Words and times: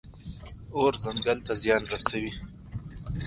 اور 0.77 0.93
ځنګل 1.03 1.37
ته 1.47 1.53
زیان 1.61 1.83
رسوي. 1.93 2.31